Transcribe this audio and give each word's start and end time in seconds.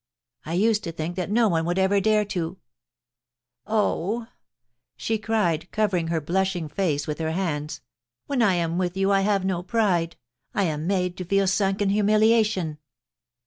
I 0.47 0.53
used 0.55 0.83
to 0.85 0.91
think 0.91 1.15
that 1.17 1.29
no 1.29 1.47
one 1.47 1.63
would 1.65 1.77
ever 1.77 2.01
dare 2.01 2.25
to.... 2.25 2.57
Oh!' 3.67 4.29
she 4.97 5.19
cried, 5.19 5.69
covering 5.71 6.07
her 6.07 6.19
blushing 6.19 6.67
face 6.67 7.05
with 7.05 7.19
her 7.19 7.33
hands, 7.33 7.81
* 8.03 8.25
when 8.25 8.41
I 8.41 8.55
am 8.55 8.79
with 8.79 8.97
you 8.97 9.11
I 9.11 9.21
have 9.21 9.45
no 9.45 9.61
pride, 9.61 10.15
I 10.55 10.63
am 10.63 10.87
made 10.87 11.17
to 11.17 11.23
feel 11.23 11.45
sunk 11.45 11.83
in 11.83 11.89
humiliation.' 11.89 12.79